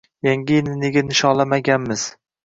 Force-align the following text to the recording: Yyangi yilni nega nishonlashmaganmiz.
Yyangi 0.27 0.53
yilni 0.55 0.77
nega 0.83 1.03
nishonlashmaganmiz. 1.09 2.07